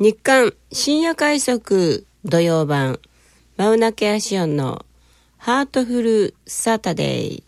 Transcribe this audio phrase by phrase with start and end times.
[0.00, 3.00] 日刊深夜快速土曜版
[3.56, 4.86] マウナケアシオンの
[5.38, 7.42] ハートフルサタデー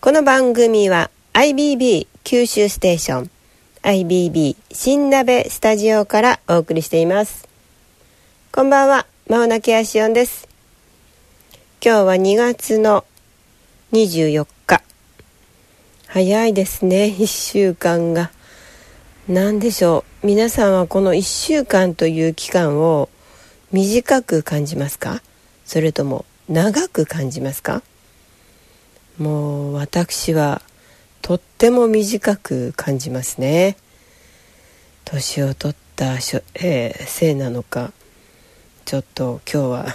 [0.00, 3.30] この番組は IBB 九州ステーション
[3.82, 7.46] IBB 新鍋スタジオからお送りしています。
[8.50, 10.51] こんばんはマウナケアシオンです。
[11.84, 13.04] 今日は2月の
[13.90, 14.84] 24日。
[16.06, 17.06] 早いですね。
[17.06, 18.30] 1週間が。
[19.28, 20.28] 何でしょう。
[20.28, 23.08] 皆さんはこの1週間という期間を
[23.72, 25.22] 短く感じますか？
[25.64, 27.82] それとも長く感じますか？
[29.18, 30.62] もう私は
[31.20, 33.76] とっても短く感じますね。
[35.04, 37.92] 年を取ったしょ、えー、せいなのか。
[38.84, 39.86] ちょっと今日は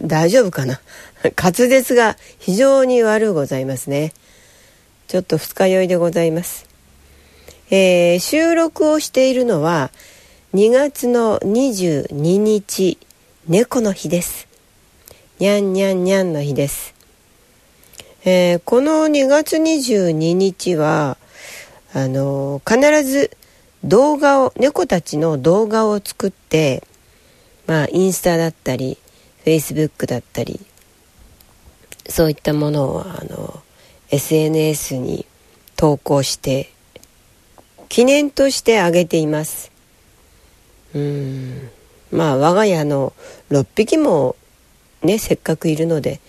[0.00, 0.80] 大丈夫かな？
[1.36, 4.12] 滑舌が非常に悪うございますね。
[5.08, 6.66] ちょっと二日酔いでございます、
[7.70, 9.90] えー、収録をしているのは
[10.52, 12.98] 2月の22日
[13.48, 14.46] 猫の日です。
[15.38, 16.94] にゃんにゃんにゃんの日です。
[18.24, 21.16] えー、この2月22日は
[21.94, 23.30] あの必ず
[23.84, 26.82] 動画を猫たちの動画を作って
[27.66, 28.98] まあインスタだったり
[29.48, 30.60] フェイスブックだったり
[32.06, 33.62] そういったものをあの
[34.10, 35.24] SNS に
[35.74, 36.70] 投稿して
[37.88, 39.72] 記念としてあげています。
[40.94, 41.70] うん。
[42.12, 43.14] まあ我が家の
[43.48, 44.36] 6匹も
[45.02, 46.20] ねせっかくいるので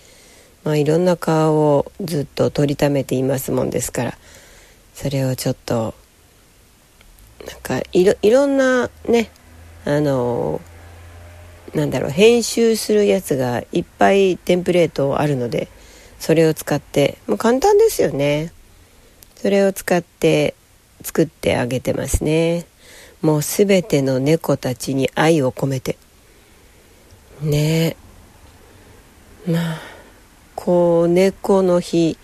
[0.64, 4.18] まあ、いろんな顔をずっと撮りためていますもんですから
[4.94, 5.92] それをちょっと
[7.46, 9.30] なんかいろいろんなね
[9.84, 10.62] あの
[11.74, 15.68] なんだろう編集するやつがいっぱいテンプレートあるので
[16.18, 18.52] それを使ってもう簡単ですよね。
[19.36, 20.54] それを使って
[21.02, 22.66] 作ってあげてますね。
[23.22, 25.96] もう全ての猫たちに愛を込めて。
[27.40, 27.96] ね。
[29.46, 29.80] えまあ
[30.54, 32.18] こう猫の日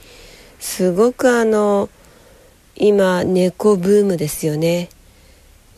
[0.58, 1.88] すごくあの
[2.74, 4.90] 今猫ブームですよね、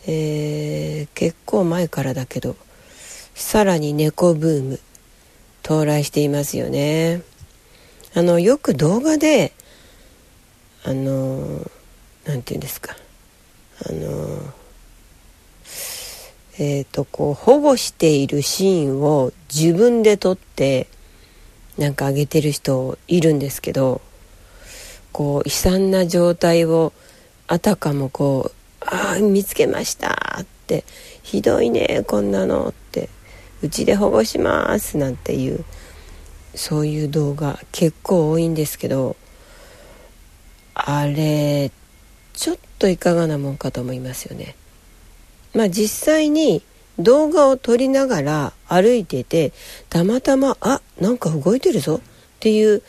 [0.05, 2.57] えー、結構前からだけど。
[3.39, 4.79] さらに猫ブーム
[5.63, 7.23] 到来していますよね。
[8.13, 9.53] あのよく動画で
[10.83, 11.69] あの
[12.25, 12.95] 何て言うんですか。
[13.87, 14.53] あの
[16.59, 20.87] えっ、ー、とこう保護しているシーンを自分で撮って
[21.77, 24.01] なんかあげてる人いるんですけど
[25.13, 26.91] こう悲惨な状態を
[27.47, 28.53] あたかもこう
[28.85, 30.83] 「ああ見つけました」って
[31.23, 33.07] 「ひどいねこんなの」って
[33.61, 35.63] 「うちで保護します」なんていう
[36.55, 39.15] そういう動画結構多いんですけど
[40.73, 41.71] あれ
[42.33, 44.55] ちょっといかがなもんかと思いますよね。
[45.53, 46.63] まあ実際に
[46.99, 49.51] 動画を撮りながら歩いてて
[49.89, 52.09] たまたまあなんか動いてるぞっ
[52.39, 52.81] ていう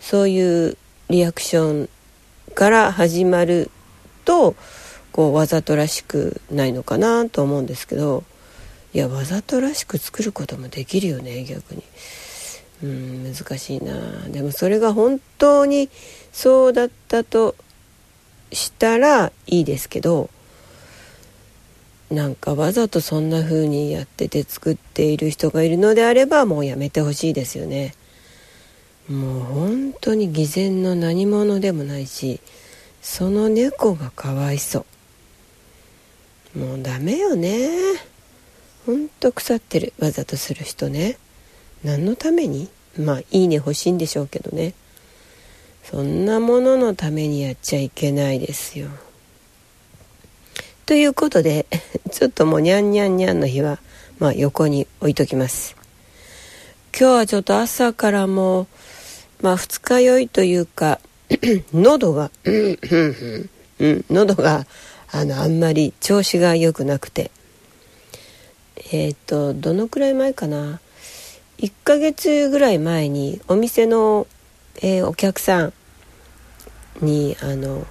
[0.00, 0.76] そういう
[1.08, 1.88] リアクション
[2.54, 3.70] から始まる
[4.24, 4.54] と
[5.12, 8.24] こうわざとらしくないのかなと思うんですけど
[8.96, 11.82] いやわざとらしく作ることもできるよね逆に。
[12.82, 13.92] うん難しいな。
[14.28, 15.90] でもそれが本当に
[16.32, 17.56] そうだったと
[18.50, 20.30] したらいいですけど
[22.10, 27.94] なんかわざとそんな風にやってて作っている人がいるのであればもうやめてほしいですよね。
[29.10, 32.40] もう本当に偽善の何者でもないし
[33.02, 34.86] その猫がかわいそ
[36.54, 36.58] う。
[36.60, 38.15] もうダメよね。
[38.86, 41.18] ほんと腐ってるわざとする人ね。
[41.82, 42.68] 何のために？
[42.96, 44.74] まあいいね欲しいんでしょうけどね。
[45.82, 48.88] そんなもののためにやっちゃいけないですよ。
[50.86, 51.66] ということで
[52.12, 53.80] ちょっともうにゃんにゃんにゃんの日は、
[54.20, 55.74] まあ、横に置いときます。
[56.96, 58.66] 今日はちょっと朝からもう、
[59.42, 61.00] まあ、二日酔いというか
[61.74, 64.64] 喉が うん喉が
[65.10, 67.32] あのあんまり調子が良くなくて
[68.92, 70.80] えっ、ー、とどのくらい前かな
[71.58, 74.26] ？1ヶ月ぐらい前にお店の、
[74.82, 75.72] えー、お客さん
[77.00, 77.86] にあの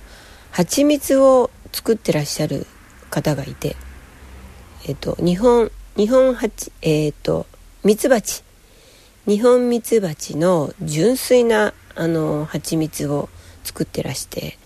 [0.51, 2.67] 蜂蜜を作ってらっしゃる
[3.09, 3.75] 方がいて、
[4.87, 7.45] えっと、日本日本蜂えっと
[7.83, 8.43] ミツバチ
[9.27, 13.29] 日本ミツバチの純粋なあの蜂蜜を
[13.63, 14.57] 作ってらして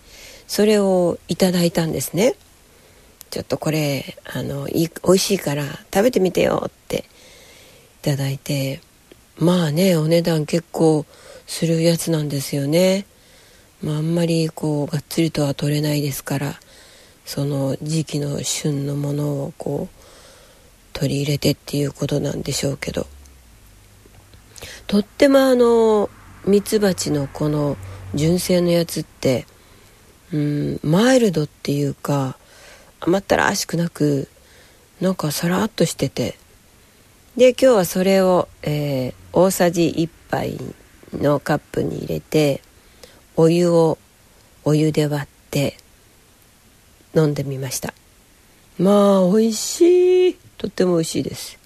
[0.48, 2.36] それをいただいたんですね。
[3.30, 7.06] ちょっとこれあのい美味しいから食べてみてよって
[8.02, 8.81] いただいて
[9.38, 11.06] まあねお値段結構
[11.46, 13.06] するやつなんですよね。
[13.81, 16.60] まあ、あんまりこうがっつりとは取れないですから
[17.26, 20.00] その時期の旬のものをこう
[20.92, 23.08] 取り入れてっていうことなんでしょうけど
[24.88, 26.10] とってもあの
[26.46, 27.78] ミツバチのこの
[28.16, 29.46] 純正のやつって
[30.34, 32.38] うんマイルドっていうか
[33.00, 34.28] 甘ったらしくなく
[35.01, 36.38] なんかさらっとしてて。
[37.38, 40.57] で今日はそれを、えー、大さじ1杯
[41.13, 42.62] のカップに入れて
[43.38, 43.98] お湯を
[44.66, 45.78] お湯で割って
[47.16, 47.94] 飲んでみました。
[48.78, 50.34] まあ美味しい。
[50.57, 51.57] とっても美味しいです。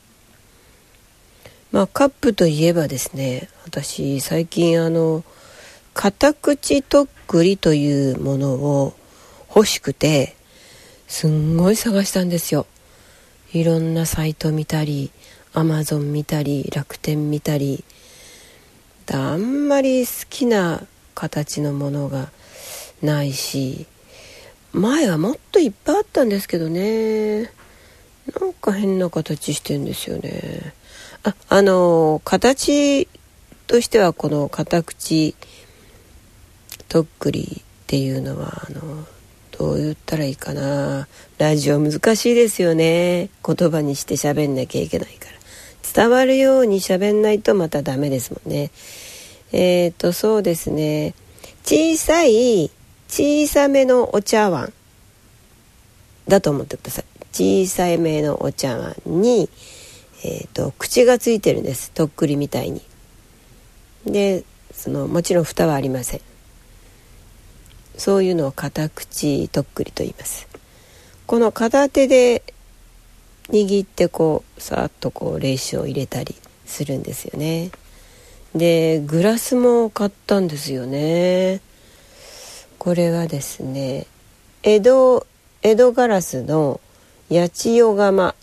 [1.71, 5.23] まあカップといえばですね私最近あの
[5.95, 8.93] 片口とっくりというものを
[9.55, 10.35] 欲しくて
[11.07, 12.65] すんごい探したんですよ。
[13.53, 15.11] いろんなサイト見たり
[15.53, 17.83] アマゾン見たり楽天見たり。
[19.11, 20.81] あんまり好きな
[21.13, 22.29] 形のものが
[23.01, 23.85] ないし
[24.71, 27.51] 前はもっといっぱいあったんですけどね。
[28.39, 30.73] なんか変な形してんですよね。
[31.23, 33.07] ああの形
[33.67, 35.35] としてはこの片口
[36.87, 39.05] とっくりっていうのはあの
[39.63, 41.07] どう言ったらいいかな。
[41.37, 43.29] ラジオ難しいですよね。
[43.45, 46.03] 言葉にして喋んなきゃいけないから。
[46.03, 48.71] 伝わるように喋んないとまたダメですもんね。
[49.53, 51.15] えっ、ー、とそうですね。
[51.63, 52.71] 小さい
[53.07, 54.73] 小さめのお茶碗。
[56.27, 57.05] だと思ってください。
[57.31, 59.49] 小さいめのお茶碗に、
[60.25, 61.91] えーと、口がついてるんです。
[61.91, 62.81] とっくりみたいに。
[64.05, 64.43] で
[64.73, 66.32] そのもちろん蓋はありません。
[67.97, 70.47] そういうのを片口とっくりと言います。
[71.25, 72.43] この片手で
[73.49, 76.35] 握ってこうさっとこう冷酒を入れたり
[76.65, 77.71] するんですよね。
[78.55, 81.61] でグラスも買ったんですよね。
[82.77, 84.07] これはですね
[84.63, 85.25] 江戸
[85.61, 86.81] 江戸ガラスの
[87.29, 88.35] 八千代窯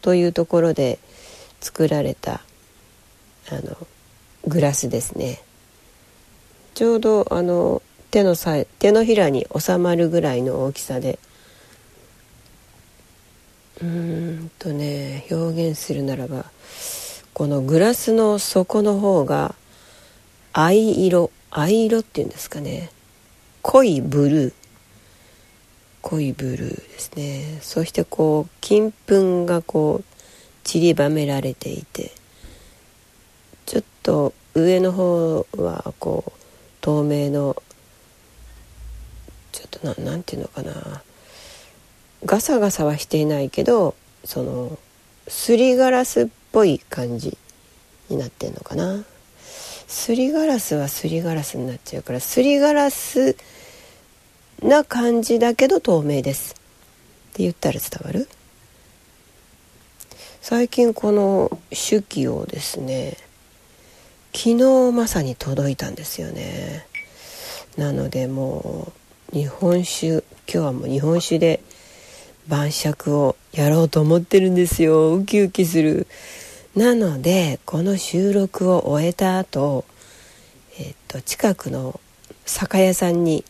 [0.00, 0.98] というところで
[1.60, 2.40] 作られた
[3.50, 3.76] あの
[4.46, 5.42] グラスですね。
[6.74, 11.18] ちょうどあの手のさ手のひらに収まるぐらいの大きさで。
[13.80, 16.46] うーんとね表現するならば
[17.32, 19.54] このグラスの底の方が
[20.52, 22.90] 藍色藍色っていうんですかね。
[23.62, 24.52] 濃いブルー。
[26.02, 27.58] 濃いブルーですね。
[27.60, 30.04] そしてこう金粉がこう
[30.64, 32.12] 散りばめられていて
[33.64, 36.32] ちょっと上の方はこう
[36.80, 37.62] 透明の
[39.58, 41.02] ちょっとな何て言うのかな。
[42.24, 44.78] ガサガサはしていないけどその
[45.26, 47.36] すりガラスっぽい感じ
[48.08, 49.04] になってんのかな。
[49.88, 53.36] すりガラスはすりガラスになっちゃうからすりガラス
[54.62, 56.54] な感じだけど透明です。
[56.54, 56.56] っ
[57.34, 58.28] て言ったら伝わる？
[60.40, 63.16] 最近この手記をですね
[64.32, 66.86] 昨日まさに届いたんですよね。
[67.76, 68.92] なのでもう
[69.32, 71.60] 日本酒今日はもう日本酒で
[72.48, 75.14] 晩酌をやろうと思ってるんですよ。
[75.14, 76.06] ウキウキする。
[76.74, 79.84] なのでこの収録を終えた後、
[80.78, 82.00] えっと近くの
[82.46, 83.44] 酒屋さんに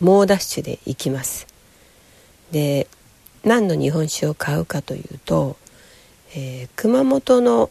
[0.00, 1.46] 猛ダッシュで行きます。
[2.50, 2.86] で
[3.44, 5.58] 何の日本酒を買うかというと、
[6.34, 7.70] えー、熊本の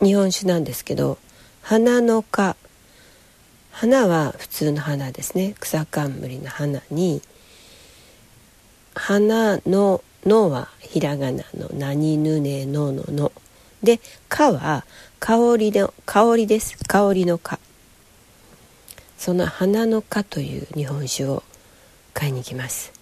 [0.00, 1.18] 日本酒なんですけど
[1.62, 2.56] 花の花
[3.78, 5.54] 花は普通の花ですね。
[5.60, 7.20] 草冠の花に
[8.94, 13.32] 花の「の」はひらがなの「何ぬねの」の「の」
[13.84, 14.86] で「か」は
[15.20, 16.78] 香りの香りです。
[16.88, 17.58] 香りの「か」
[19.18, 21.42] その花の花という日本酒を
[22.14, 22.94] 買いに行きます。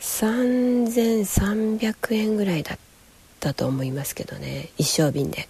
[0.00, 2.78] 3300円ぐらいだっ
[3.40, 4.68] たと思いますけどね。
[4.78, 5.48] 一升瓶で。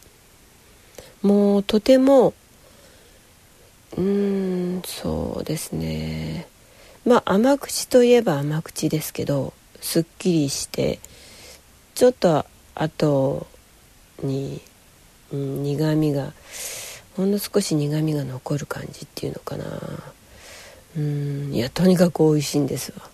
[1.20, 2.32] もうとても
[3.96, 4.02] うー
[4.78, 6.46] んそうですね。
[7.04, 10.98] まあ甘口といえば甘口ですけどすっきりして
[11.94, 13.46] ちょっと後
[14.22, 14.60] に、
[15.32, 16.32] うん、苦みが
[17.16, 19.64] ほんの少し苦みが残る感じっていうのかな。
[20.96, 23.08] うんいやとにかく美味しいんですわ。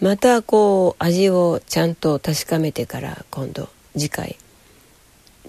[0.00, 4.38] またこう味をちゃんと確かめてから今度次回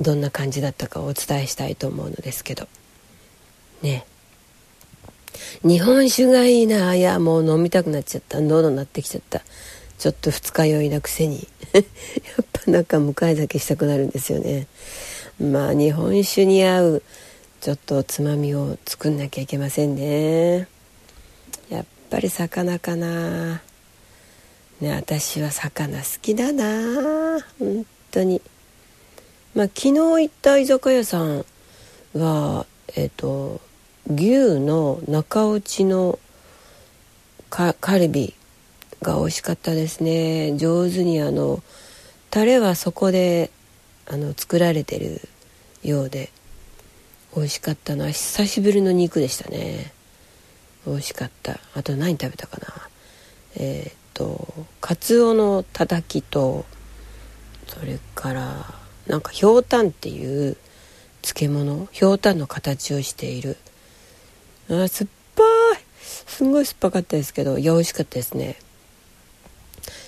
[0.01, 2.67] どんな感じだったかをお伝えしたいと思うのですけど。
[3.81, 4.05] ね。
[5.63, 9.41] 日本酒がいいないやもう飲みたくなっちゃった喉になってきちゃった。
[9.97, 11.47] ちょっと二日酔いなくせに。
[11.73, 11.83] やっ
[12.51, 14.67] ぱなんか向かい酒したくなるんですよね。
[15.39, 17.03] まあ日本酒に合う
[17.61, 20.67] ちょっとおつまみを作んなきゃいけませんね。
[21.69, 23.61] やっぱり魚かな。
[24.81, 28.41] ね私は魚好きだな本当に。
[29.53, 31.45] まあ昨日行った居酒屋さん
[32.15, 33.61] はえっ、ー、と
[34.15, 36.19] 牛の中落ちの
[37.49, 38.33] カルビ
[39.01, 40.57] が美味しかったですね。
[40.57, 41.61] 上手にあの
[42.29, 43.51] タレはそこで
[44.07, 45.21] あの作られてる
[45.83, 46.31] ようで
[47.35, 49.93] 美味しかったな久しぶりの肉でしたね。
[50.85, 51.59] 美味しかった。
[51.75, 52.89] あと何食べたかな。
[53.55, 56.65] えー、っとかつおのたたきと
[57.67, 58.65] それから
[59.07, 60.57] なんかひょうたんっていう
[61.21, 63.57] 漬物ひょうたんの形をしている
[64.69, 65.43] あ酸っぱ
[65.79, 65.83] い。
[66.03, 68.57] すんごい酸っぱかったですけどいや美味しかったですね。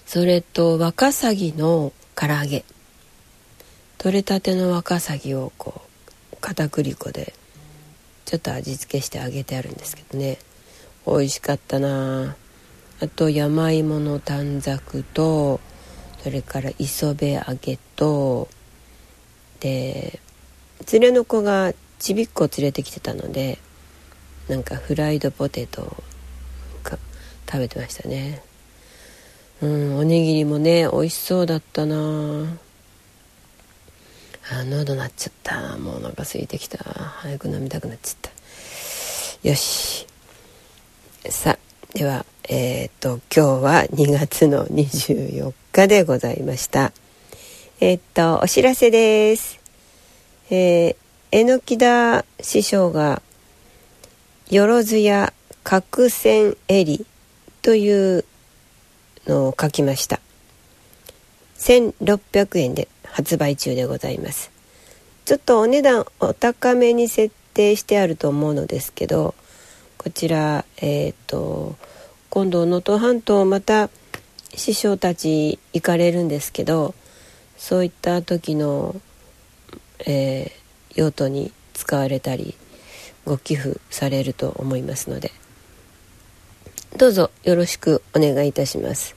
[0.06, 2.66] それとワカサギの唐揚げ。
[3.98, 5.82] 取れたてのワカサギをこ
[6.34, 7.34] う片栗粉で
[8.26, 10.38] ちょっと味付けして揚げてあるんですけどね。
[11.06, 12.36] 美味しかったな。
[13.00, 15.60] あと山芋の短冊と
[16.22, 18.48] それから磯辺揚げと
[19.60, 20.20] で
[20.92, 23.60] 連れの子がちびっこを連れてきてたので
[24.50, 26.04] なんかフライドポテト
[26.84, 26.98] か
[27.50, 28.42] 食べてましたね。
[29.62, 31.96] うんおにぎりもね美味しそうだったな。
[34.52, 35.78] あ喉鳴っちゃった。
[35.78, 36.78] もうお腹空いてきた。
[36.84, 38.32] 早く飲みたくなっちゃっ
[39.42, 39.50] た。
[39.50, 40.06] よし。
[41.30, 46.92] さあではえっ、と今日は2月の24日でございました。
[47.80, 49.62] えっ、とお知らせです。
[50.50, 53.22] えー、き田師匠が
[54.54, 55.34] よろずや
[55.64, 57.08] 角栓襟
[57.64, 58.24] という
[59.26, 60.20] のを書きました。
[61.58, 64.52] 1600円で発売中でございます。
[65.26, 69.34] ちょっとお値段お高めに設定してあると思うのですけど
[69.98, 71.76] こちらえっ、ー、と
[72.30, 73.90] 今度能登半島また
[74.54, 76.94] 師匠たち行かれるんですけど
[77.58, 79.02] そういった時の、
[80.06, 82.54] えー、用途に使われたり
[83.26, 85.32] ご寄付されると思いますので。
[86.98, 89.16] どうぞよろしくお願いいたします。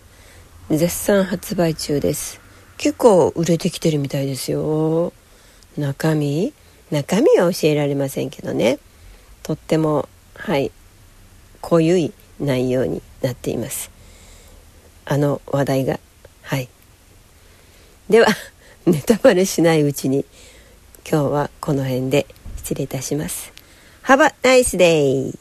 [0.70, 2.40] 絶賛発売中です。
[2.78, 5.12] 結構売れてきてるみたいですよ。
[5.76, 6.52] 中身？
[6.90, 8.78] 中身は教えられませんけどね。
[9.42, 10.72] とってもはい
[11.60, 13.90] 濃ゆい内容になっています。
[15.04, 16.00] あの話題が。
[16.42, 16.68] はい。
[18.08, 18.28] では
[18.86, 20.24] ネタバレしないうちに
[21.08, 23.55] 今日はこの辺で失礼いたします。
[24.06, 25.34] Have a nice day!